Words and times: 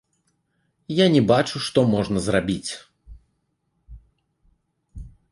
Я 0.99 1.05
не 1.15 1.19
бачу, 1.31 1.59
што 1.65 1.79
можна 1.95 2.23
зрабіць. 2.27 2.69